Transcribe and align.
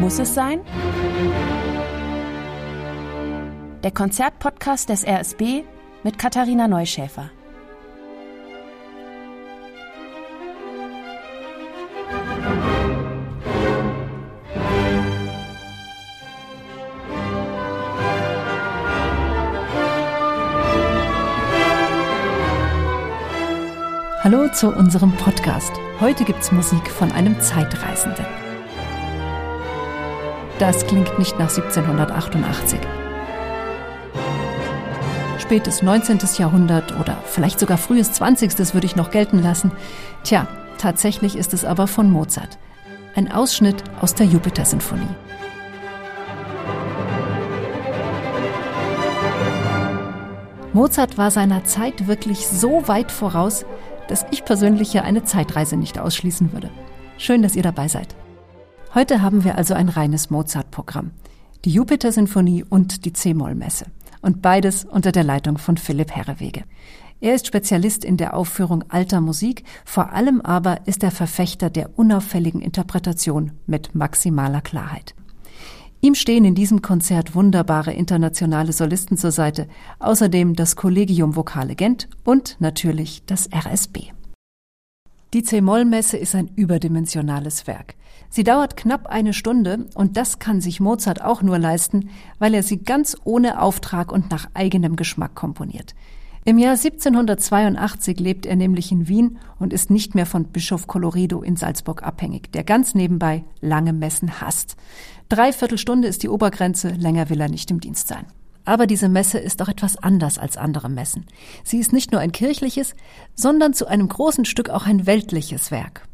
Muss 0.00 0.18
es 0.18 0.32
sein? 0.32 0.62
Der 3.84 3.90
Konzertpodcast 3.90 4.88
des 4.88 5.06
RSB 5.06 5.64
mit 6.02 6.18
Katharina 6.18 6.68
Neuschäfer. 6.68 7.30
Hallo 24.22 24.48
zu 24.48 24.74
unserem 24.74 25.12
Podcast. 25.12 25.72
Heute 26.00 26.24
gibt's 26.24 26.52
Musik 26.52 26.90
von 26.90 27.12
einem 27.12 27.38
Zeitreisenden. 27.42 28.49
Das 30.60 30.86
klingt 30.86 31.18
nicht 31.18 31.38
nach 31.38 31.48
1788. 31.48 32.78
Spätes 35.38 35.80
19. 35.80 36.18
Jahrhundert 36.36 37.00
oder 37.00 37.16
vielleicht 37.24 37.58
sogar 37.58 37.78
frühes 37.78 38.12
20. 38.12 38.74
würde 38.74 38.84
ich 38.84 38.94
noch 38.94 39.10
gelten 39.10 39.42
lassen. 39.42 39.72
Tja, 40.22 40.46
tatsächlich 40.76 41.36
ist 41.36 41.54
es 41.54 41.64
aber 41.64 41.86
von 41.86 42.10
Mozart. 42.10 42.58
Ein 43.14 43.32
Ausschnitt 43.32 43.82
aus 44.02 44.14
der 44.14 44.26
Jupiter-Sinfonie. 44.26 45.08
Mozart 50.74 51.16
war 51.16 51.30
seiner 51.30 51.64
Zeit 51.64 52.06
wirklich 52.06 52.46
so 52.46 52.86
weit 52.86 53.10
voraus, 53.10 53.64
dass 54.08 54.26
ich 54.30 54.44
persönlich 54.44 54.92
ja 54.92 55.04
eine 55.04 55.24
Zeitreise 55.24 55.78
nicht 55.78 55.98
ausschließen 55.98 56.52
würde. 56.52 56.68
Schön, 57.16 57.40
dass 57.40 57.56
ihr 57.56 57.62
dabei 57.62 57.88
seid. 57.88 58.14
Heute 58.92 59.22
haben 59.22 59.44
wir 59.44 59.56
also 59.56 59.74
ein 59.74 59.88
reines 59.88 60.30
Mozart-Programm. 60.30 61.12
Die 61.64 61.70
Jupiter-Sinfonie 61.70 62.64
und 62.64 63.04
die 63.04 63.12
C-Moll-Messe. 63.12 63.86
Und 64.20 64.42
beides 64.42 64.84
unter 64.84 65.12
der 65.12 65.22
Leitung 65.22 65.58
von 65.58 65.76
Philipp 65.76 66.10
Herrewege. 66.10 66.64
Er 67.20 67.36
ist 67.36 67.46
Spezialist 67.46 68.04
in 68.04 68.16
der 68.16 68.34
Aufführung 68.34 68.82
alter 68.88 69.20
Musik, 69.20 69.62
vor 69.84 70.10
allem 70.10 70.40
aber 70.40 70.88
ist 70.88 71.04
er 71.04 71.12
Verfechter 71.12 71.70
der 71.70 71.96
unauffälligen 72.00 72.60
Interpretation 72.60 73.52
mit 73.64 73.94
maximaler 73.94 74.60
Klarheit. 74.60 75.14
Ihm 76.00 76.16
stehen 76.16 76.44
in 76.44 76.56
diesem 76.56 76.82
Konzert 76.82 77.36
wunderbare 77.36 77.92
internationale 77.92 78.72
Solisten 78.72 79.16
zur 79.16 79.30
Seite, 79.30 79.68
außerdem 80.00 80.56
das 80.56 80.74
Collegium 80.74 81.36
Vokale 81.36 81.76
Gent 81.76 82.08
und 82.24 82.56
natürlich 82.58 83.22
das 83.24 83.48
RSB. 83.52 84.10
Die 85.32 85.44
C-Moll-Messe 85.44 86.16
ist 86.16 86.34
ein 86.34 86.50
überdimensionales 86.56 87.68
Werk. 87.68 87.94
Sie 88.30 88.42
dauert 88.42 88.76
knapp 88.76 89.06
eine 89.06 89.32
Stunde 89.32 89.86
und 89.94 90.16
das 90.16 90.40
kann 90.40 90.60
sich 90.60 90.80
Mozart 90.80 91.22
auch 91.22 91.40
nur 91.42 91.58
leisten, 91.58 92.10
weil 92.40 92.52
er 92.52 92.64
sie 92.64 92.78
ganz 92.82 93.16
ohne 93.22 93.62
Auftrag 93.62 94.10
und 94.10 94.30
nach 94.30 94.48
eigenem 94.54 94.96
Geschmack 94.96 95.36
komponiert. 95.36 95.94
Im 96.44 96.58
Jahr 96.58 96.72
1782 96.72 98.18
lebt 98.18 98.44
er 98.44 98.56
nämlich 98.56 98.90
in 98.90 99.06
Wien 99.06 99.38
und 99.60 99.72
ist 99.72 99.90
nicht 99.90 100.16
mehr 100.16 100.26
von 100.26 100.46
Bischof 100.46 100.88
Colorido 100.88 101.42
in 101.42 101.54
Salzburg 101.54 102.02
abhängig, 102.02 102.50
der 102.50 102.64
ganz 102.64 102.94
nebenbei 102.94 103.44
lange 103.60 103.92
Messen 103.92 104.40
hasst. 104.40 104.76
Dreiviertel 105.28 105.78
Stunde 105.78 106.08
ist 106.08 106.24
die 106.24 106.28
Obergrenze, 106.28 106.88
länger 106.88 107.30
will 107.30 107.40
er 107.40 107.50
nicht 107.50 107.70
im 107.70 107.78
Dienst 107.78 108.08
sein. 108.08 108.26
Aber 108.64 108.86
diese 108.86 109.08
Messe 109.08 109.38
ist 109.38 109.62
auch 109.62 109.68
etwas 109.68 109.96
anders 109.96 110.38
als 110.38 110.56
andere 110.56 110.88
Messen. 110.88 111.26
Sie 111.64 111.78
ist 111.78 111.92
nicht 111.92 112.12
nur 112.12 112.20
ein 112.20 112.32
kirchliches, 112.32 112.94
sondern 113.34 113.74
zu 113.74 113.86
einem 113.86 114.08
großen 114.08 114.44
Stück 114.44 114.70
auch 114.70 114.86
ein 114.86 115.06
weltliches 115.06 115.70
Werk. 115.70 116.06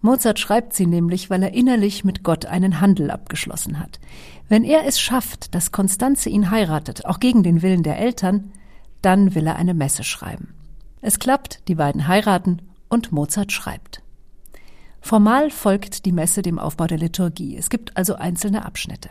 Mozart 0.00 0.38
schreibt 0.38 0.74
sie 0.74 0.86
nämlich, 0.86 1.30
weil 1.30 1.42
er 1.42 1.54
innerlich 1.54 2.04
mit 2.04 2.22
Gott 2.22 2.44
einen 2.44 2.80
Handel 2.80 3.10
abgeschlossen 3.10 3.78
hat. 3.80 4.00
Wenn 4.48 4.62
er 4.62 4.86
es 4.86 5.00
schafft, 5.00 5.54
dass 5.54 5.72
Konstanze 5.72 6.28
ihn 6.28 6.50
heiratet, 6.50 7.06
auch 7.06 7.20
gegen 7.20 7.42
den 7.42 7.62
Willen 7.62 7.82
der 7.82 7.98
Eltern, 7.98 8.52
dann 9.00 9.34
will 9.34 9.46
er 9.46 9.56
eine 9.56 9.72
Messe 9.72 10.04
schreiben. 10.04 10.54
Es 11.00 11.18
klappt, 11.18 11.68
die 11.68 11.74
beiden 11.74 12.06
heiraten 12.06 12.60
und 12.88 13.12
Mozart 13.12 13.52
schreibt. 13.52 14.02
Formal 15.00 15.50
folgt 15.50 16.06
die 16.06 16.12
Messe 16.12 16.42
dem 16.42 16.58
Aufbau 16.58 16.86
der 16.86 16.98
Liturgie. 16.98 17.56
Es 17.56 17.68
gibt 17.68 17.96
also 17.96 18.14
einzelne 18.14 18.64
Abschnitte. 18.64 19.10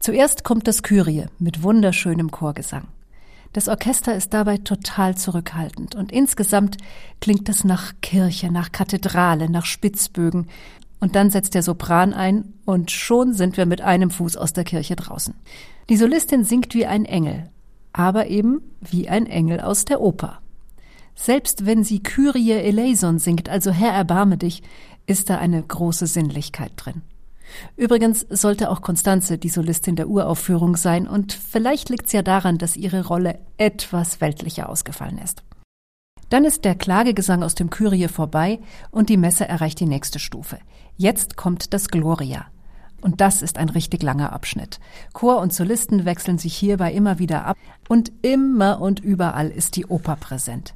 Zuerst 0.00 0.44
kommt 0.44 0.66
das 0.66 0.82
Kyrie 0.82 1.26
mit 1.38 1.62
wunderschönem 1.62 2.30
Chorgesang. 2.30 2.88
Das 3.52 3.68
Orchester 3.68 4.14
ist 4.14 4.32
dabei 4.32 4.56
total 4.56 5.14
zurückhaltend 5.14 5.94
und 5.94 6.10
insgesamt 6.10 6.78
klingt 7.20 7.50
es 7.50 7.64
nach 7.64 7.92
Kirche, 8.00 8.50
nach 8.50 8.72
Kathedrale, 8.72 9.50
nach 9.50 9.66
Spitzbögen. 9.66 10.48
Und 11.00 11.16
dann 11.16 11.28
setzt 11.28 11.54
der 11.54 11.62
Sopran 11.62 12.14
ein 12.14 12.54
und 12.64 12.90
schon 12.90 13.34
sind 13.34 13.58
wir 13.58 13.66
mit 13.66 13.82
einem 13.82 14.10
Fuß 14.10 14.38
aus 14.38 14.54
der 14.54 14.64
Kirche 14.64 14.96
draußen. 14.96 15.34
Die 15.90 15.98
Solistin 15.98 16.44
singt 16.44 16.72
wie 16.72 16.86
ein 16.86 17.04
Engel, 17.04 17.50
aber 17.92 18.28
eben 18.28 18.62
wie 18.80 19.10
ein 19.10 19.26
Engel 19.26 19.60
aus 19.60 19.84
der 19.84 20.00
Oper. 20.00 20.40
Selbst 21.14 21.66
wenn 21.66 21.84
sie 21.84 22.02
Kyrie 22.02 22.52
eleison 22.52 23.18
singt, 23.18 23.50
also 23.50 23.70
Herr 23.70 23.92
erbarme 23.92 24.38
dich, 24.38 24.62
ist 25.06 25.28
da 25.28 25.36
eine 25.36 25.62
große 25.62 26.06
Sinnlichkeit 26.06 26.72
drin. 26.76 27.02
Übrigens 27.76 28.26
sollte 28.28 28.70
auch 28.70 28.82
Konstanze 28.82 29.38
die 29.38 29.48
Solistin 29.48 29.96
der 29.96 30.08
Uraufführung 30.08 30.76
sein 30.76 31.06
und 31.06 31.32
vielleicht 31.32 31.88
liegt 31.88 32.06
es 32.06 32.12
ja 32.12 32.22
daran, 32.22 32.58
dass 32.58 32.76
ihre 32.76 33.06
Rolle 33.06 33.38
etwas 33.56 34.20
weltlicher 34.20 34.68
ausgefallen 34.68 35.18
ist. 35.18 35.42
Dann 36.30 36.44
ist 36.44 36.64
der 36.64 36.76
Klagegesang 36.76 37.42
aus 37.42 37.56
dem 37.56 37.70
Kyrie 37.70 38.08
vorbei 38.08 38.60
und 38.90 39.08
die 39.08 39.16
Messe 39.16 39.48
erreicht 39.48 39.80
die 39.80 39.86
nächste 39.86 40.18
Stufe. 40.18 40.58
Jetzt 40.96 41.36
kommt 41.36 41.74
das 41.74 41.88
Gloria. 41.88 42.46
Und 43.00 43.20
das 43.20 43.42
ist 43.42 43.58
ein 43.58 43.70
richtig 43.70 44.02
langer 44.02 44.32
Abschnitt. 44.32 44.78
Chor 45.12 45.38
und 45.38 45.52
Solisten 45.52 46.04
wechseln 46.04 46.38
sich 46.38 46.54
hierbei 46.54 46.92
immer 46.92 47.18
wieder 47.18 47.46
ab 47.46 47.56
und 47.88 48.12
immer 48.22 48.80
und 48.80 49.00
überall 49.00 49.48
ist 49.48 49.76
die 49.76 49.86
Oper 49.86 50.16
präsent. 50.16 50.74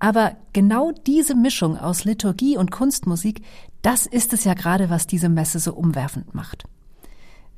Aber 0.00 0.36
genau 0.52 0.92
diese 1.06 1.36
Mischung 1.36 1.78
aus 1.78 2.04
Liturgie 2.04 2.56
und 2.56 2.70
Kunstmusik, 2.70 3.42
das 3.82 4.06
ist 4.06 4.32
es 4.32 4.44
ja 4.44 4.54
gerade, 4.54 4.90
was 4.90 5.06
diese 5.06 5.28
Messe 5.28 5.60
so 5.60 5.74
umwerfend 5.74 6.34
macht. 6.34 6.64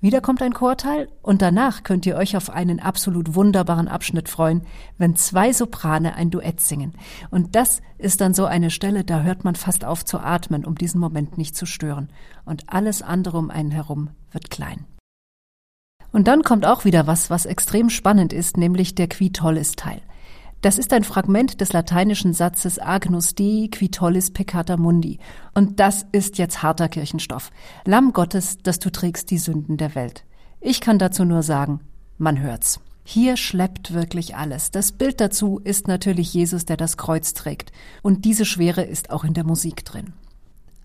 Wieder 0.02 0.20
kommt 0.20 0.42
ein 0.42 0.52
Chorteil 0.52 1.08
und 1.22 1.42
danach 1.42 1.84
könnt 1.84 2.06
ihr 2.06 2.16
euch 2.16 2.36
auf 2.36 2.50
einen 2.50 2.80
absolut 2.80 3.36
wunderbaren 3.36 3.86
Abschnitt 3.86 4.28
freuen, 4.28 4.62
wenn 4.98 5.14
zwei 5.14 5.52
Soprane 5.52 6.16
ein 6.16 6.30
Duett 6.30 6.60
singen. 6.60 6.94
Und 7.30 7.54
das 7.54 7.80
ist 7.98 8.20
dann 8.20 8.34
so 8.34 8.44
eine 8.44 8.70
Stelle, 8.70 9.04
da 9.04 9.22
hört 9.22 9.44
man 9.44 9.54
fast 9.54 9.84
auf 9.84 10.04
zu 10.04 10.18
atmen, 10.18 10.64
um 10.64 10.74
diesen 10.74 11.00
Moment 11.00 11.38
nicht 11.38 11.54
zu 11.54 11.66
stören. 11.66 12.10
Und 12.44 12.64
alles 12.66 13.00
andere 13.00 13.38
um 13.38 13.50
einen 13.50 13.70
herum 13.70 14.10
wird 14.32 14.50
klein. 14.50 14.86
Und 16.10 16.26
dann 16.26 16.42
kommt 16.42 16.66
auch 16.66 16.84
wieder 16.84 17.06
was, 17.06 17.30
was 17.30 17.46
extrem 17.46 17.88
spannend 17.88 18.32
ist, 18.32 18.56
nämlich 18.56 18.96
der 18.96 19.06
Qui 19.06 19.30
Tollis 19.30 19.76
Teil. 19.76 20.02
Das 20.62 20.78
ist 20.78 20.92
ein 20.92 21.02
Fragment 21.02 21.60
des 21.60 21.72
lateinischen 21.72 22.34
Satzes 22.34 22.78
Agnus 22.78 23.34
Dei 23.34 23.68
qui 23.68 23.90
tollis 23.90 24.30
peccata 24.30 24.76
mundi. 24.76 25.18
Und 25.54 25.80
das 25.80 26.06
ist 26.12 26.38
jetzt 26.38 26.62
harter 26.62 26.88
Kirchenstoff. 26.88 27.50
Lamm 27.84 28.12
Gottes, 28.12 28.58
dass 28.62 28.78
du 28.78 28.90
trägst 28.90 29.32
die 29.32 29.38
Sünden 29.38 29.76
der 29.76 29.96
Welt. 29.96 30.24
Ich 30.60 30.80
kann 30.80 31.00
dazu 31.00 31.24
nur 31.24 31.42
sagen, 31.42 31.80
man 32.16 32.40
hört's. 32.40 32.78
Hier 33.02 33.36
schleppt 33.36 33.92
wirklich 33.92 34.36
alles. 34.36 34.70
Das 34.70 34.92
Bild 34.92 35.20
dazu 35.20 35.60
ist 35.64 35.88
natürlich 35.88 36.32
Jesus, 36.32 36.64
der 36.64 36.76
das 36.76 36.96
Kreuz 36.96 37.34
trägt. 37.34 37.72
Und 38.02 38.24
diese 38.24 38.44
Schwere 38.44 38.82
ist 38.82 39.10
auch 39.10 39.24
in 39.24 39.34
der 39.34 39.44
Musik 39.44 39.84
drin. 39.84 40.12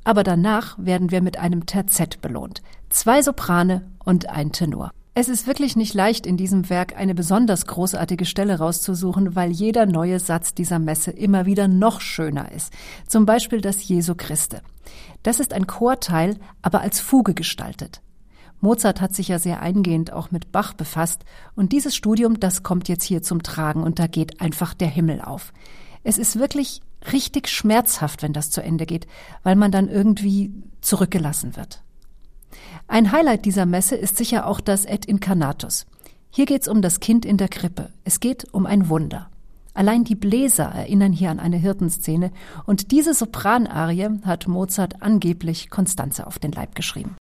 Aber 0.03 0.23
danach 0.23 0.75
werden 0.79 1.11
wir 1.11 1.21
mit 1.21 1.38
einem 1.38 1.67
Terzett 1.67 2.19
belohnt. 2.21 2.63
Zwei 2.89 3.21
Soprane 3.21 3.85
und 4.03 4.27
ein 4.27 4.51
Tenor. 4.51 4.89
Es 5.19 5.29
ist 5.29 5.47
wirklich 5.47 5.75
nicht 5.75 5.95
leicht, 5.95 6.28
in 6.28 6.38
diesem 6.38 6.69
Werk 6.69 6.95
eine 6.95 7.16
besonders 7.16 7.66
großartige 7.66 8.23
Stelle 8.23 8.59
rauszusuchen, 8.59 9.35
weil 9.35 9.50
jeder 9.50 9.88
neue 9.88 10.19
Satz 10.19 10.53
dieser 10.53 10.78
Messe 10.78 11.09
immer 11.09 11.47
wieder 11.47 11.67
noch 11.67 12.01
schöner 12.01 12.51
ist. 12.51 12.72
Zum 13.07 13.25
Beispiel 13.25 13.59
das 13.59 13.88
Jesu 13.88 14.13
Christe. 14.13 14.61
Das 15.23 15.39
ist 15.39 15.53
ein 15.53 15.66
Chorteil, 15.66 16.38
aber 16.61 16.81
als 16.81 17.00
Fuge 17.00 17.33
gestaltet. 17.33 18.03
Mozart 18.62 19.01
hat 19.01 19.15
sich 19.15 19.30
ja 19.30 19.39
sehr 19.39 19.59
eingehend 19.59 20.13
auch 20.13 20.30
mit 20.30 20.51
Bach 20.51 20.74
befasst 20.74 21.25
und 21.56 21.71
dieses 21.71 21.95
Studium, 21.95 22.39
das 22.39 22.62
kommt 22.62 22.88
jetzt 22.88 23.03
hier 23.03 23.24
zum 23.24 23.42
Tragen 23.42 23.81
und 23.81 23.97
da 23.97 24.06
geht 24.06 24.39
einfach 24.39 24.75
der 24.75 24.89
Himmel 24.89 25.21
auf. 25.21 25.51
Es 26.03 26.19
ist 26.19 26.38
wirklich 26.38 26.83
richtig 27.12 27.47
schmerzhaft, 27.47 28.21
wenn 28.21 28.33
das 28.33 28.51
zu 28.51 28.62
Ende 28.62 28.86
geht, 28.86 29.07
weil 29.42 29.56
man 29.56 29.71
dann 29.71 29.89
irgendwie 29.89 30.53
zurückgelassen 30.81 31.56
wird. 31.56 31.81
Ein 32.88 33.12
Highlight 33.12 33.45
dieser 33.45 33.65
Messe 33.65 33.95
ist 33.95 34.18
sicher 34.18 34.48
auch 34.48 34.62
das 34.62 34.86
Et 34.86 35.06
Incarnatus. 35.06 35.86
Hier 36.30 36.45
geht's 36.45 36.68
um 36.68 36.81
das 36.81 37.00
Kind 37.00 37.25
in 37.25 37.38
der 37.38 37.50
Krippe. 37.50 37.89
Es 38.04 38.19
geht 38.19 38.48
um 38.54 38.65
ein 38.65 38.89
Wunder. 38.89 39.30
Allein 39.74 40.04
die 40.04 40.15
Bläser 40.15 40.65
erinnern 40.65 41.13
hier 41.13 41.30
an 41.30 41.39
eine 41.39 41.57
Hirtenszene 41.57 42.31
und 42.65 42.92
diese 42.92 43.13
Sopranarie 43.13 44.21
hat 44.24 44.48
Mozart 44.48 45.04
angeblich 45.04 45.69
Konstanze 45.69 46.25
auf 46.25 46.39
den 46.39 46.51
Leib 46.51 46.74
geschrieben. 46.74 47.15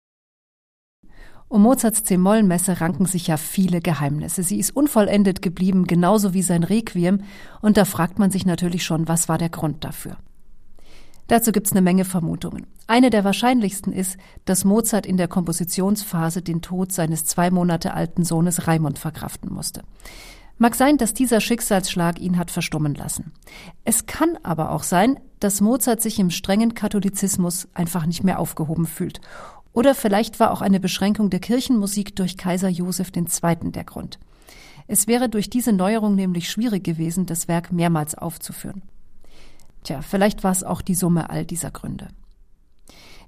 Um 1.47 1.61
Mozarts 1.61 2.03
C-Moll-Messe 2.03 2.81
ranken 2.81 3.05
sich 3.05 3.27
ja 3.27 3.37
viele 3.37 3.79
Geheimnisse. 3.79 4.43
Sie 4.43 4.59
ist 4.59 4.75
unvollendet 4.75 5.41
geblieben, 5.41 5.85
genauso 5.85 6.33
wie 6.33 6.41
sein 6.41 6.63
Requiem, 6.63 7.21
und 7.61 7.77
da 7.77 7.85
fragt 7.85 8.17
man 8.17 8.31
sich 8.31 8.45
natürlich 8.45 8.83
schon, 8.83 9.07
was 9.07 9.29
war 9.29 9.37
der 9.37 9.49
Grund 9.49 9.83
dafür. 9.83 10.17
Dazu 11.27 11.51
gibt's 11.51 11.71
eine 11.71 11.81
Menge 11.81 12.05
Vermutungen. 12.05 12.67
Eine 12.87 13.09
der 13.09 13.23
wahrscheinlichsten 13.23 13.93
ist, 13.93 14.17
dass 14.45 14.65
Mozart 14.65 15.05
in 15.05 15.17
der 15.17 15.27
Kompositionsphase 15.27 16.41
den 16.41 16.61
Tod 16.61 16.91
seines 16.91 17.25
zwei 17.25 17.49
Monate 17.49 17.93
alten 17.93 18.25
Sohnes 18.25 18.67
Raimund 18.67 18.99
verkraften 18.99 19.51
musste. 19.51 19.83
Mag 20.57 20.75
sein, 20.75 20.97
dass 20.97 21.13
dieser 21.13 21.41
Schicksalsschlag 21.41 22.19
ihn 22.19 22.37
hat 22.37 22.51
verstummen 22.51 22.93
lassen. 22.93 23.31
Es 23.85 24.05
kann 24.05 24.37
aber 24.43 24.71
auch 24.71 24.83
sein, 24.83 25.19
dass 25.39 25.61
Mozart 25.61 26.01
sich 26.01 26.19
im 26.19 26.29
strengen 26.29 26.73
Katholizismus 26.73 27.67
einfach 27.73 28.05
nicht 28.05 28.23
mehr 28.23 28.39
aufgehoben 28.39 28.85
fühlt. 28.85 29.19
Oder 29.73 29.95
vielleicht 29.95 30.39
war 30.39 30.51
auch 30.51 30.61
eine 30.61 30.79
Beschränkung 30.79 31.29
der 31.29 31.39
Kirchenmusik 31.39 32.15
durch 32.15 32.37
Kaiser 32.37 32.69
Joseph 32.69 33.11
II. 33.15 33.71
der 33.71 33.83
Grund. 33.83 34.19
Es 34.87 35.07
wäre 35.07 35.29
durch 35.29 35.49
diese 35.49 35.73
Neuerung 35.73 36.15
nämlich 36.15 36.49
schwierig 36.49 36.83
gewesen, 36.83 37.25
das 37.25 37.47
Werk 37.47 37.71
mehrmals 37.71 38.15
aufzuführen. 38.15 38.83
Tja, 39.83 40.01
vielleicht 40.01 40.43
war 40.43 40.51
es 40.51 40.63
auch 40.63 40.81
die 40.81 40.95
Summe 40.95 41.29
all 41.29 41.45
dieser 41.45 41.71
Gründe. 41.71 42.07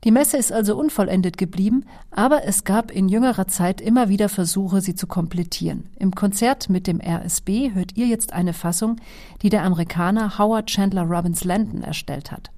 Die 0.04 0.12
Messe 0.12 0.38
ist 0.38 0.52
also 0.52 0.78
unvollendet 0.78 1.38
geblieben, 1.38 1.86
aber 2.12 2.46
es 2.46 2.64
gab 2.64 2.92
in 2.92 3.10
jüngerer 3.10 3.48
Zeit 3.48 3.82
immer 3.82 4.08
wieder 4.08 4.30
Versuche, 4.30 4.80
sie 4.80 4.94
zu 4.94 5.08
komplettieren. 5.08 5.90
Im 5.98 6.14
Konzert 6.14 6.70
mit 6.70 6.86
dem 6.86 7.02
RSB 7.02 7.74
hört 7.74 7.98
ihr 7.98 8.06
jetzt 8.06 8.32
eine 8.32 8.54
Fassung, 8.54 8.98
die 9.42 9.50
der 9.50 9.64
Amerikaner 9.64 10.38
Howard 10.38 10.68
Chandler 10.68 11.04
Robbins 11.04 11.44
Landon 11.44 11.82
erstellt 11.82 12.32
hat. 12.32 12.52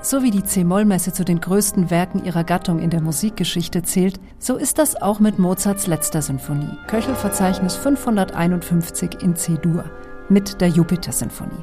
So 0.00 0.22
wie 0.22 0.30
die 0.30 0.44
C-Moll-Messe 0.44 1.12
zu 1.12 1.24
den 1.24 1.40
größten 1.40 1.90
Werken 1.90 2.24
ihrer 2.24 2.44
Gattung 2.44 2.78
in 2.78 2.90
der 2.90 3.00
Musikgeschichte 3.00 3.82
zählt, 3.82 4.20
so 4.38 4.54
ist 4.54 4.78
das 4.78 4.94
auch 4.94 5.18
mit 5.18 5.40
Mozarts 5.40 5.88
letzter 5.88 6.22
Sinfonie, 6.22 6.70
Köchelverzeichnis 6.86 7.74
551 7.74 9.22
in 9.22 9.34
C-Dur, 9.34 9.84
mit 10.28 10.60
der 10.60 10.68
Jupiter-Sinfonie. 10.68 11.62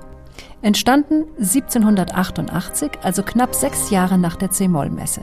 Entstanden 0.62 1.26
1788, 1.40 2.92
also 3.02 3.22
knapp 3.22 3.54
sechs 3.54 3.90
Jahre 3.90 4.18
nach 4.18 4.36
der 4.38 4.50
C-Moll-Messe. 4.50 5.22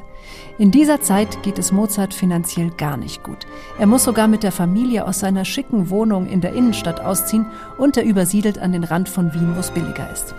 In 0.58 0.70
dieser 0.70 1.00
Zeit 1.00 1.42
geht 1.42 1.58
es 1.58 1.72
Mozart 1.72 2.12
finanziell 2.12 2.70
gar 2.70 2.98
nicht 2.98 3.22
gut. 3.22 3.46
Er 3.78 3.86
muss 3.86 4.04
sogar 4.04 4.28
mit 4.28 4.42
der 4.42 4.52
Familie 4.52 5.06
aus 5.06 5.20
seiner 5.20 5.46
schicken 5.46 5.88
Wohnung 5.88 6.26
in 6.26 6.42
der 6.42 6.52
Innenstadt 6.52 7.00
ausziehen 7.00 7.46
und 7.78 7.96
er 7.96 8.04
übersiedelt 8.04 8.58
an 8.58 8.72
den 8.72 8.84
Rand 8.84 9.08
von 9.08 9.32
Wien, 9.32 9.56
wo 9.56 9.60
es 9.60 9.70
billiger 9.70 10.12
ist. 10.12 10.34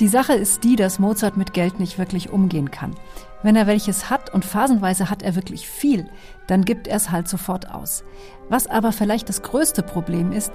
Die 0.00 0.08
Sache 0.08 0.34
ist 0.34 0.62
die, 0.62 0.76
dass 0.76 0.98
Mozart 0.98 1.38
mit 1.38 1.54
Geld 1.54 1.80
nicht 1.80 1.98
wirklich 1.98 2.28
umgehen 2.28 2.70
kann. 2.70 2.94
Wenn 3.42 3.56
er 3.56 3.66
welches 3.66 4.10
hat 4.10 4.34
und 4.34 4.44
phasenweise 4.44 5.08
hat 5.08 5.22
er 5.22 5.34
wirklich 5.34 5.66
viel, 5.66 6.06
dann 6.46 6.66
gibt 6.66 6.86
er 6.86 6.96
es 6.96 7.10
halt 7.10 7.28
sofort 7.28 7.70
aus. 7.70 8.04
Was 8.50 8.66
aber 8.66 8.92
vielleicht 8.92 9.30
das 9.30 9.40
größte 9.40 9.82
Problem 9.82 10.32
ist, 10.32 10.52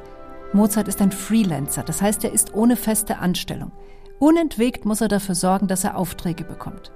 Mozart 0.54 0.88
ist 0.90 1.02
ein 1.02 1.12
Freelancer, 1.12 1.84
das 1.84 2.02
heißt, 2.02 2.24
er 2.26 2.34
ist 2.34 2.54
ohne 2.54 2.76
feste 2.76 3.20
Anstellung. 3.20 3.72
Unentwegt 4.20 4.86
muss 4.86 5.02
er 5.02 5.08
dafür 5.08 5.36
sorgen, 5.36 5.68
dass 5.68 5.84
er 5.84 5.98
Aufträge 5.98 6.44
bekommt. 6.44 6.92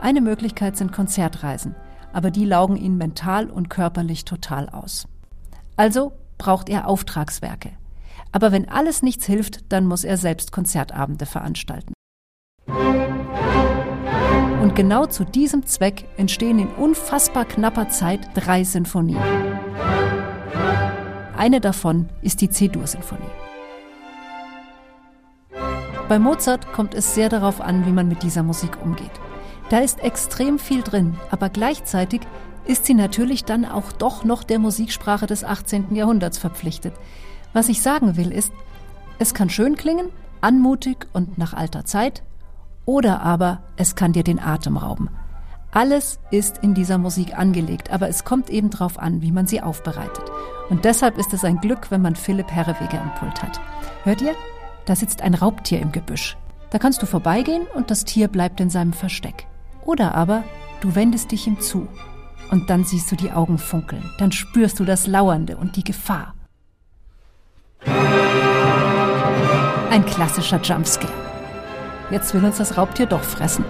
Eine 0.00 0.20
Möglichkeit 0.20 0.76
sind 0.76 0.92
Konzertreisen, 0.92 1.74
aber 2.12 2.30
die 2.30 2.44
laugen 2.44 2.76
ihn 2.76 2.96
mental 2.96 3.50
und 3.50 3.70
körperlich 3.70 4.24
total 4.24 4.68
aus. 4.68 5.08
Also 5.76 6.12
braucht 6.36 6.68
er 6.68 6.86
Auftragswerke. 6.86 7.70
Aber 8.32 8.52
wenn 8.52 8.68
alles 8.68 9.02
nichts 9.02 9.24
hilft, 9.24 9.72
dann 9.72 9.86
muss 9.86 10.04
er 10.04 10.18
selbst 10.18 10.52
Konzertabende 10.52 11.24
veranstalten. 11.24 11.94
Und 14.62 14.74
genau 14.74 15.06
zu 15.06 15.24
diesem 15.24 15.64
Zweck 15.64 16.04
entstehen 16.18 16.58
in 16.58 16.68
unfassbar 16.68 17.46
knapper 17.46 17.88
Zeit 17.88 18.20
drei 18.34 18.64
Sinfonien. 18.64 19.47
Eine 21.38 21.60
davon 21.60 22.08
ist 22.20 22.40
die 22.40 22.50
C-Dur-Sinfonie. 22.50 23.22
Bei 26.08 26.18
Mozart 26.18 26.72
kommt 26.72 26.94
es 26.94 27.14
sehr 27.14 27.28
darauf 27.28 27.60
an, 27.60 27.86
wie 27.86 27.92
man 27.92 28.08
mit 28.08 28.24
dieser 28.24 28.42
Musik 28.42 28.82
umgeht. 28.82 29.12
Da 29.70 29.78
ist 29.78 30.02
extrem 30.02 30.58
viel 30.58 30.82
drin, 30.82 31.16
aber 31.30 31.48
gleichzeitig 31.48 32.22
ist 32.64 32.86
sie 32.86 32.94
natürlich 32.94 33.44
dann 33.44 33.64
auch 33.64 33.92
doch 33.92 34.24
noch 34.24 34.42
der 34.42 34.58
Musiksprache 34.58 35.26
des 35.26 35.44
18. 35.44 35.94
Jahrhunderts 35.94 36.38
verpflichtet. 36.38 36.94
Was 37.52 37.68
ich 37.68 37.82
sagen 37.82 38.16
will 38.16 38.32
ist, 38.32 38.52
es 39.20 39.32
kann 39.32 39.48
schön 39.48 39.76
klingen, 39.76 40.08
anmutig 40.40 41.06
und 41.12 41.38
nach 41.38 41.54
alter 41.54 41.84
Zeit, 41.84 42.24
oder 42.84 43.22
aber 43.22 43.62
es 43.76 43.94
kann 43.94 44.12
dir 44.12 44.24
den 44.24 44.40
Atem 44.40 44.76
rauben. 44.76 45.08
Alles 45.70 46.18
ist 46.30 46.58
in 46.58 46.74
dieser 46.74 46.96
Musik 46.98 47.36
angelegt, 47.38 47.90
aber 47.90 48.08
es 48.08 48.24
kommt 48.24 48.48
eben 48.48 48.70
darauf 48.70 48.98
an, 48.98 49.20
wie 49.20 49.32
man 49.32 49.46
sie 49.46 49.60
aufbereitet. 49.60 50.24
Und 50.70 50.84
deshalb 50.84 51.18
ist 51.18 51.32
es 51.34 51.44
ein 51.44 51.60
Glück, 51.60 51.90
wenn 51.90 52.02
man 52.02 52.16
Philipp 52.16 52.50
Herrewege 52.50 53.00
am 53.00 53.14
Pult 53.16 53.42
hat. 53.42 53.60
Hört 54.04 54.22
ihr? 54.22 54.34
Da 54.86 54.96
sitzt 54.96 55.20
ein 55.22 55.34
Raubtier 55.34 55.80
im 55.80 55.92
Gebüsch. 55.92 56.36
Da 56.70 56.78
kannst 56.78 57.02
du 57.02 57.06
vorbeigehen 57.06 57.66
und 57.74 57.90
das 57.90 58.04
Tier 58.04 58.28
bleibt 58.28 58.60
in 58.60 58.70
seinem 58.70 58.92
Versteck. 58.92 59.46
Oder 59.84 60.14
aber 60.14 60.44
du 60.80 60.94
wendest 60.94 61.32
dich 61.32 61.46
ihm 61.46 61.60
zu 61.60 61.88
und 62.50 62.70
dann 62.70 62.84
siehst 62.84 63.10
du 63.12 63.16
die 63.16 63.32
Augen 63.32 63.58
funkeln. 63.58 64.02
Dann 64.18 64.32
spürst 64.32 64.80
du 64.80 64.84
das 64.84 65.06
Lauernde 65.06 65.56
und 65.56 65.76
die 65.76 65.84
Gefahr. 65.84 66.34
Ein 69.90 70.04
klassischer 70.06 70.60
Jumpscare. 70.60 71.12
Jetzt 72.10 72.32
will 72.32 72.44
uns 72.44 72.56
das 72.56 72.76
Raubtier 72.76 73.06
doch 73.06 73.22
fressen. 73.22 73.64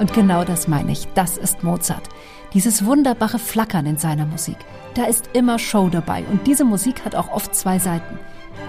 Und 0.00 0.14
genau 0.14 0.44
das 0.44 0.66
meine 0.66 0.92
ich. 0.92 1.06
Das 1.14 1.36
ist 1.36 1.62
Mozart. 1.62 2.08
Dieses 2.54 2.86
wunderbare 2.86 3.38
Flackern 3.38 3.84
in 3.84 3.98
seiner 3.98 4.24
Musik. 4.24 4.56
Da 4.94 5.04
ist 5.04 5.28
immer 5.34 5.58
Show 5.58 5.90
dabei. 5.90 6.24
Und 6.24 6.46
diese 6.46 6.64
Musik 6.64 7.04
hat 7.04 7.14
auch 7.14 7.30
oft 7.30 7.54
zwei 7.54 7.78
Seiten. 7.78 8.18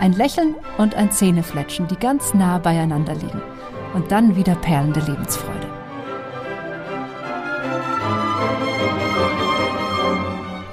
Ein 0.01 0.12
Lächeln 0.12 0.56
und 0.78 0.94
ein 0.94 1.10
Zähnefletschen, 1.10 1.88
die 1.88 1.95
ganz 1.95 2.33
nah 2.33 2.57
beieinander 2.57 3.16
liegen. 3.16 3.42
Und 3.94 4.12
dann 4.12 4.36
wieder 4.36 4.56
perlende 4.56 5.00
Lebensfreude. 5.00 5.68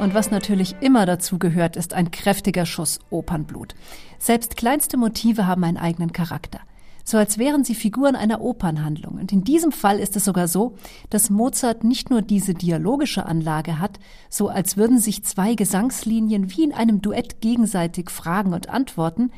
Und 0.01 0.13
was 0.15 0.33
natürlich 0.33 0.75
immer 0.81 1.07
dazu 1.07 1.39
gehört, 1.39 1.77
ist 1.77 1.95
ein 1.95 2.11
kräftiger 2.11 2.67
Schuss 2.67 2.99
Opernblut. 3.11 3.77
Selbst 4.19 4.57
kleinste 4.57 4.97
Motive 4.97 5.47
haben 5.47 5.63
einen 5.63 5.77
eigenen 5.77 6.13
Charakter. 6.13 6.61
So 7.09 7.17
als 7.17 7.39
wären 7.39 7.65
sie 7.65 7.75
Figuren 7.75 8.17
einer 8.17 8.43
Opernhandlung. 8.43 9.15
Und 9.15 9.33
in 9.33 9.43
diesem 9.43 9.73
Fall 9.73 9.99
ist 9.99 10.15
es 10.15 10.27
sogar 10.27 10.47
so, 10.47 10.75
dass 11.09 11.31
Mozart 11.31 11.83
nicht 11.83 12.11
nur 12.11 12.21
diese 12.21 12.53
dialogische 12.53 13.25
Anlage 13.25 13.79
hat, 13.79 13.99
so 14.29 14.49
als 14.49 14.77
würden 14.77 14.99
sich 14.99 15.25
zwei 15.25 15.55
Gesangslinien 15.55 16.51
wie 16.55 16.65
in 16.65 16.75
einem 16.75 17.01
Duett 17.01 17.41
gegenseitig 17.41 18.11
fragen 18.11 18.53
und 18.53 18.69
antworten, 18.69 19.31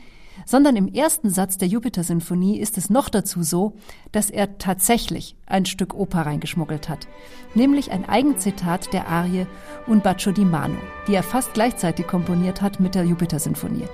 sondern 0.45 0.75
im 0.75 0.93
ersten 0.93 1.31
Satz 1.31 1.59
der 1.59 1.69
Jupiter-Sinfonie 1.69 2.59
ist 2.59 2.77
es 2.77 2.91
noch 2.91 3.09
dazu 3.09 3.45
so, 3.45 3.75
dass 4.11 4.31
er 4.31 4.59
tatsächlich 4.59 5.37
ein 5.47 5.65
Stück 5.65 5.95
Oper 5.95 6.23
reingeschmuggelt 6.23 6.89
hat, 6.89 7.07
nämlich 7.55 7.93
ein 7.93 8.09
Eigenzitat 8.09 8.93
der 8.93 9.07
Arie 9.07 9.47
Un 9.87 10.01
bacio 10.01 10.33
di 10.33 10.45
mano, 10.45 10.75
die 11.07 11.15
er 11.15 11.23
fast 11.23 11.55
gleichzeitig 11.55 12.09
komponiert 12.09 12.63
hat 12.63 12.81
mit 12.81 12.97
der 12.97 13.05
Jupiter-Sinfonie. 13.05 13.87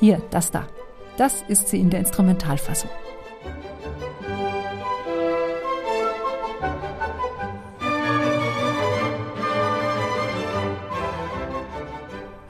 Hier, 0.00 0.20
das 0.32 0.50
da. 0.50 0.66
Das 1.16 1.44
ist 1.46 1.68
sie 1.68 1.78
in 1.78 1.90
der 1.90 2.00
Instrumentalfassung. 2.00 2.90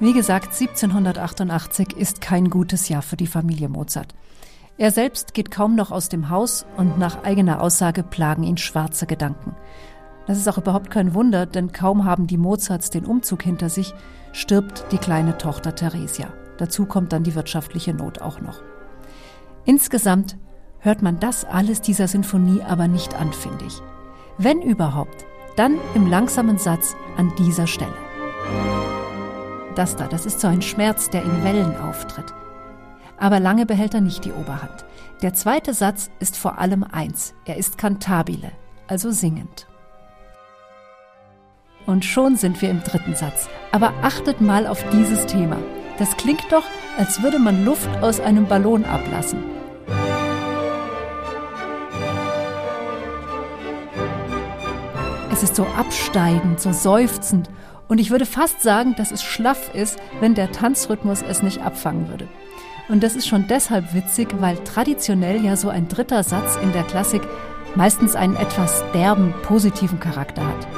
Wie 0.02 0.14
gesagt, 0.14 0.59
1788 0.59 1.95
ist 1.95 2.23
kein 2.23 2.49
gutes 2.49 2.88
Jahr 2.88 3.02
für 3.02 3.19
die 3.19 3.26
Familie 3.26 3.69
Mozart. 3.69 4.14
Er 4.78 4.92
selbst 4.92 5.35
geht 5.35 5.50
kaum 5.50 5.75
noch 5.75 5.90
aus 5.90 6.09
dem 6.09 6.30
Haus 6.30 6.64
und 6.78 6.99
nach 6.99 7.23
eigener 7.23 7.61
Aussage 7.61 8.02
plagen 8.02 8.42
ihn 8.42 8.57
schwarze 8.57 9.07
Gedanken. 9.07 9.54
Das 10.26 10.38
ist 10.38 10.49
auch 10.49 10.57
überhaupt 10.57 10.90
kein 10.90 11.12
Wunder, 11.12 11.45
denn 11.45 11.73
kaum 11.73 12.07
haben 12.07 12.26
die 12.26 12.38
Mozarts 12.38 12.88
den 12.88 13.04
Umzug 13.04 13.42
hinter 13.42 13.69
sich, 13.69 13.92
stirbt 14.33 14.87
die 14.90 14.97
kleine 14.97 15.37
Tochter 15.37 15.75
Theresia. 15.75 16.28
Dazu 16.57 16.87
kommt 16.87 17.12
dann 17.12 17.23
die 17.23 17.35
wirtschaftliche 17.35 17.92
Not 17.92 18.23
auch 18.23 18.40
noch. 18.40 18.62
Insgesamt 19.66 20.38
hört 20.78 21.02
man 21.02 21.21
das 21.21 21.45
alles 21.45 21.83
dieser 21.83 22.09
Sinfonie 22.09 22.62
aber 22.62 22.88
nicht 22.88 23.14
an, 23.21 23.35
finde 23.35 23.66
ich. 23.66 23.83
Wenn 24.38 24.62
überhaupt, 24.62 25.26
dann 25.57 25.76
im 25.95 26.09
langsamen 26.09 26.57
Satz 26.57 26.97
an 27.19 27.35
dieser 27.37 27.66
Stelle. 27.66 28.10
Das 29.81 29.97
da, 29.97 30.07
das 30.07 30.27
ist 30.27 30.41
so 30.41 30.47
ein 30.47 30.61
Schmerz, 30.61 31.09
der 31.09 31.23
in 31.23 31.43
Wellen 31.43 31.75
auftritt. 31.81 32.35
Aber 33.17 33.41
lange 33.41 33.65
behält 33.65 33.95
er 33.95 34.03
nicht 34.03 34.27
die 34.27 34.33
Oberhand. 34.33 34.85
Der 35.23 35.33
zweite 35.33 35.73
Satz 35.73 36.11
ist 36.19 36.37
vor 36.37 36.59
allem 36.59 36.85
eins. 36.85 37.33
Er 37.47 37.57
ist 37.57 37.79
kantabile, 37.79 38.53
also 38.89 39.11
singend. 39.11 39.67
Und 41.87 42.05
schon 42.05 42.37
sind 42.37 42.61
wir 42.61 42.69
im 42.69 42.83
dritten 42.83 43.15
Satz. 43.15 43.49
Aber 43.73 43.95
achtet 44.03 44.43
mal 44.43 44.67
auf 44.67 44.85
dieses 44.91 45.25
Thema. 45.25 45.57
Das 45.99 46.15
klingt 46.19 46.45
doch, 46.51 46.65
als 46.99 47.23
würde 47.23 47.39
man 47.39 47.65
Luft 47.65 47.89
aus 48.03 48.21
einem 48.21 48.47
Ballon 48.49 48.85
ablassen. 48.85 49.43
Es 55.33 55.43
ist 55.43 55.57
so 55.57 55.65
absteigend, 55.79 56.61
so 56.61 56.71
seufzend 56.71 57.49
Und 57.90 57.99
ich 57.99 58.12
würde 58.12 58.25
fast 58.25 58.62
sagen, 58.62 58.94
dass 58.94 59.11
es 59.11 59.20
schlaff 59.20 59.75
ist, 59.75 59.99
wenn 60.20 60.37
der 60.37 60.52
Tanzrhythmus 60.52 61.23
es 61.23 61.42
nicht 61.42 61.61
abfangen 61.61 62.09
würde. 62.09 62.28
Und 62.88 63.02
das 63.02 63.16
ist 63.16 63.26
schon 63.26 63.49
deshalb 63.49 63.92
witzig, 63.94 64.28
weil 64.38 64.59
traditionell 64.59 65.44
ja 65.44 65.56
so 65.56 65.70
ein 65.70 65.88
dritter 65.88 66.23
Satz 66.23 66.56
in 66.62 66.73
der 66.73 66.85
Klassik 66.85 67.23
meistens 67.75 68.14
einen 68.14 68.37
etwas 68.37 68.85
derben, 68.94 69.35
positiven 69.42 69.99
Charakter 69.99 70.47
hat. 70.47 70.68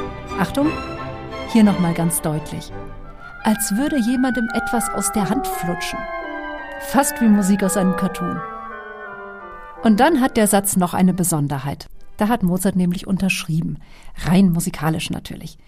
Achtung, 0.40 0.68
hier 1.52 1.64
nochmal 1.64 1.92
ganz 1.92 2.22
deutlich. 2.22 2.72
Als 3.44 3.76
würde 3.76 3.98
jemandem 3.98 4.48
etwas 4.54 4.88
aus 4.88 5.12
der 5.12 5.28
Hand 5.28 5.46
flutschen. 5.46 5.98
Fast 6.80 7.20
wie 7.20 7.28
Musik 7.28 7.62
aus 7.62 7.76
einem 7.76 7.94
Cartoon. 7.96 8.40
Und 9.82 10.00
dann 10.00 10.22
hat 10.22 10.38
der 10.38 10.46
Satz 10.46 10.76
noch 10.76 10.94
eine 10.94 11.12
Besonderheit. 11.12 11.88
Da 12.16 12.28
hat 12.28 12.42
Mozart 12.42 12.76
nämlich 12.76 13.06
unterschrieben. 13.06 13.78
Rein 14.24 14.50
musikalisch 14.50 15.10
natürlich. 15.10 15.58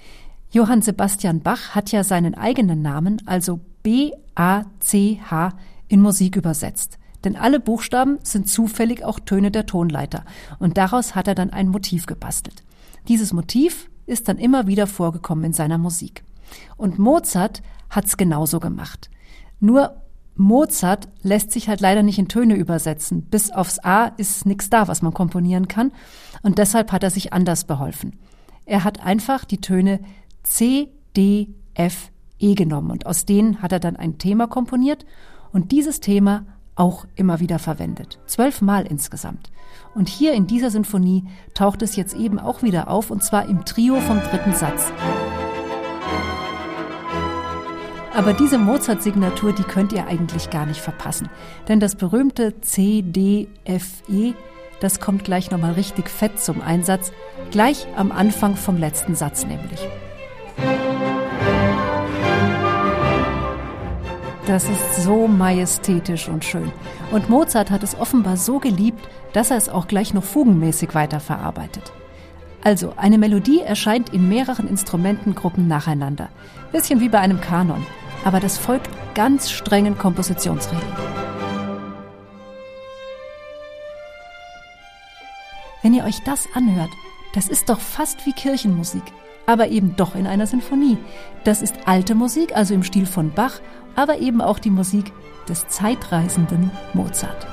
Johann 0.55 0.83
Sebastian 0.83 1.41
Bach 1.41 1.71
hat 1.71 1.91
ja 1.91 2.05
seinen 2.05 2.37
eigenen 2.37 2.81
Namen, 2.81 3.21
also 3.27 3.59
B-A-C-H, 3.83 5.53
in 5.89 6.01
Musik 6.01 6.37
übersetzt. 6.37 6.97
Denn 7.25 7.35
alle 7.35 7.59
Buchstaben 7.59 8.21
sind 8.23 8.49
zufällig 8.49 9.03
auch 9.05 9.19
Töne 9.19 9.51
der 9.51 9.67
Tonleiter. 9.67 10.25
Und 10.61 10.79
daraus 10.79 11.17
hat 11.17 11.27
er 11.27 11.35
dann 11.35 11.51
ein 11.51 11.71
Motiv 11.71 12.07
gebastelt. 12.07 12.63
Dieses 13.09 13.33
Motiv 13.33 13.91
ist 14.07 14.29
dann 14.29 14.39
immer 14.39 14.69
wieder 14.69 14.87
vorgekommen 14.87 15.47
in 15.47 15.53
seiner 15.53 15.77
Musik. 15.77 16.23
Und 16.77 17.01
Mozart 17.01 17.61
hat's 17.91 18.17
genauso 18.17 18.61
gemacht. 18.61 19.11
Nur 19.59 20.03
Mozart 20.37 21.09
lässt 21.23 21.51
sich 21.51 21.69
halt 21.69 21.81
leider 21.81 22.05
nicht 22.05 22.21
in 22.21 22.29
Töne 22.29 22.55
übersetzen. 22.55 23.23
Bis 23.23 23.51
aufs 23.51 23.81
A 23.81 24.13
ist 24.19 24.47
nichts 24.47 24.71
da, 24.71 24.87
was 24.87 25.03
man 25.03 25.15
komponieren 25.15 25.67
kann. 25.67 25.91
Und 26.43 26.59
deshalb 26.59 26.93
hat 26.93 27.03
er 27.03 27.11
sich 27.11 27.33
anders 27.33 27.65
beholfen. 27.65 28.21
Er 28.67 28.85
hat 28.85 29.01
einfach 29.05 29.45
die 29.45 29.61
Töne 29.61 30.01
C, 30.45 30.89
D, 31.17 31.49
F, 31.75 32.11
E 32.39 32.55
genommen 32.55 32.91
und 32.91 33.07
aus 33.07 33.27
denen 33.27 33.61
hat 33.61 33.73
er 33.73 33.81
dann 33.81 33.97
ein 33.97 34.19
Thema 34.19 34.47
komponiert 34.47 35.05
und 35.53 35.73
dieses 35.73 36.01
Thema 36.01 36.47
auch 36.77 37.07
immer 37.17 37.41
wieder 37.41 37.59
verwendet. 37.59 38.19
Zwölfmal 38.27 38.87
insgesamt. 38.87 39.51
Und 39.95 40.09
hier 40.09 40.33
in 40.33 40.47
dieser 40.47 40.71
Sinfonie 40.71 41.25
taucht 41.55 41.83
es 41.83 41.97
jetzt 41.97 42.15
eben 42.15 42.39
auch 42.39 42.63
wieder 42.63 42.89
auf, 42.89 43.11
und 43.11 43.23
zwar 43.23 43.49
im 43.49 43.65
Trio 43.65 44.01
vom 44.01 44.21
dritten 44.21 44.53
Satz. 44.53 44.93
Aber 48.13 48.33
diese 48.33 48.59
Mozart-Signatur, 48.59 49.53
die 49.53 49.63
könnt 49.63 49.93
ihr 49.93 50.07
eigentlich 50.07 50.51
gar 50.51 50.67
nicht 50.67 50.81
verpassen. 50.81 51.29
Denn 51.69 51.81
das 51.81 51.97
berühmte 51.97 52.61
C, 52.61 53.03
D, 53.03 53.49
F, 53.65 54.03
E, 54.09 54.35
das 54.81 55.01
kommt 55.01 55.25
gleich 55.25 55.51
nochmal 55.51 55.73
richtig 55.73 56.09
fett 56.09 56.41
zum 56.41 56.61
Einsatz, 56.61 57.13
gleich 57.51 57.87
am 57.97 58.13
Anfang 58.13 58.57
vom 58.57 58.77
letzten 58.77 59.15
Satz 59.15 59.47
nämlich. 59.47 59.81
Das 64.47 64.69
ist 64.69 65.03
so 65.03 65.27
majestätisch 65.27 66.29
und 66.29 66.45
schön. 66.45 66.71
Und 67.11 67.31
Mozart 67.31 67.71
hat 67.71 67.83
es 67.83 67.99
offenbar 67.99 68.37
so 68.37 68.59
geliebt, 68.59 69.09
dass 69.33 69.51
er 69.51 69.57
es 69.57 69.71
auch 69.71 69.89
gleich 69.89 70.13
noch 70.13 70.23
fugenmäßig 70.23 70.95
weiterverarbeitet. 70.95 71.93
Also, 72.63 72.93
eine 72.97 73.17
Melodie 73.17 73.61
erscheint 73.61 74.11
in 74.13 74.29
mehreren 74.29 74.69
Instrumentengruppen 74.69 75.67
nacheinander. 75.67 76.29
Bisschen 76.73 77.01
wie 77.01 77.09
bei 77.09 77.21
einem 77.21 77.41
Kanon. 77.41 77.87
Aber 78.23 78.39
das 78.39 78.59
folgt 78.59 78.91
ganz 79.15 79.51
strengen 79.51 79.97
Kompositionsregeln. 79.97 80.93
Wenn 85.83 85.95
ihr 85.95 86.05
euch 86.05 86.23
das 86.25 86.47
anhört, 86.55 86.91
das 87.35 87.49
ist 87.49 87.71
doch 87.71 87.81
fast 87.81 88.27
wie 88.27 88.33
Kirchenmusik 88.33 89.05
aber 89.47 89.69
eben 89.69 89.97
doch 89.97 90.15
in 90.15 90.27
einer 90.27 90.47
Sinfonie. 90.47 90.99
Das 91.45 91.63
ist 91.63 91.75
alte 91.87 92.15
Musik, 92.15 92.57
also 92.57 92.75
im 92.75 92.83
Stil 92.83 93.07
von 93.07 93.31
Bach, 93.31 93.61
aber 93.97 94.19
eben 94.19 94.41
auch 94.41 94.59
die 94.59 94.71
Musik 94.71 95.13
des 95.49 95.67
zeitreisenden 95.69 96.71
Mozart. 96.93 97.47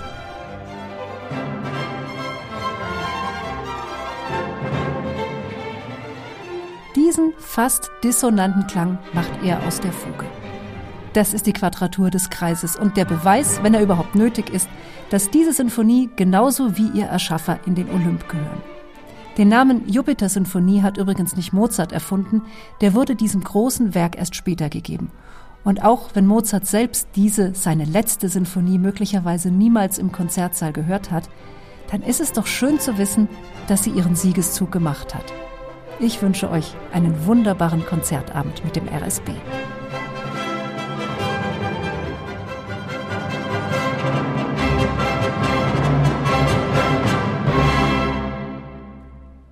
Diesen 6.95 7.33
fast 7.37 7.91
dissonanten 8.03 8.67
Klang 8.67 8.97
macht 9.13 9.31
er 9.43 9.65
aus 9.65 9.79
der 9.79 9.91
Fuge. 9.91 10.25
Das 11.13 11.33
ist 11.33 11.45
die 11.45 11.53
Quadratur 11.53 12.09
des 12.09 12.29
Kreises 12.29 12.77
und 12.77 12.95
der 12.95 13.03
Beweis, 13.03 13.61
wenn 13.63 13.73
er 13.73 13.81
überhaupt 13.81 14.15
nötig 14.15 14.49
ist, 14.49 14.69
dass 15.09 15.29
diese 15.29 15.51
Sinfonie 15.51 16.09
genauso 16.15 16.77
wie 16.77 16.87
ihr 16.97 17.05
Erschaffer 17.05 17.59
in 17.65 17.75
den 17.75 17.89
Olymp 17.89 18.29
gehören. 18.29 18.61
Den 19.37 19.49
Namen 19.49 19.87
Jupiter-Sinfonie 19.89 20.81
hat 20.81 20.97
übrigens 20.97 21.35
nicht 21.35 21.51
Mozart 21.51 21.91
erfunden, 21.91 22.43
der 22.79 22.93
wurde 22.93 23.15
diesem 23.15 23.43
großen 23.43 23.93
Werk 23.93 24.17
erst 24.17 24.35
später 24.35 24.69
gegeben. 24.69 25.11
Und 25.63 25.83
auch 25.83 26.09
wenn 26.13 26.25
Mozart 26.25 26.65
selbst 26.65 27.09
diese, 27.15 27.53
seine 27.53 27.85
letzte 27.85 28.29
Sinfonie 28.29 28.79
möglicherweise 28.79 29.51
niemals 29.51 29.99
im 29.99 30.11
Konzertsaal 30.11 30.73
gehört 30.73 31.11
hat, 31.11 31.29
dann 31.91 32.01
ist 32.01 32.21
es 32.21 32.31
doch 32.31 32.47
schön 32.47 32.79
zu 32.79 32.97
wissen, 32.97 33.27
dass 33.67 33.83
sie 33.83 33.91
ihren 33.91 34.15
Siegeszug 34.15 34.71
gemacht 34.71 35.13
hat. 35.13 35.25
Ich 35.99 36.21
wünsche 36.21 36.49
euch 36.49 36.73
einen 36.93 37.27
wunderbaren 37.27 37.85
Konzertabend 37.85 38.63
mit 38.63 38.75
dem 38.75 38.87
RSB. 38.87 39.31